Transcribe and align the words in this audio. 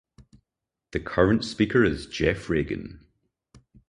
The 0.93 0.99
current 0.99 1.45
Speaker 1.45 1.83
is 1.83 2.07
Geoff 2.07 2.49
Regan. 2.49 3.05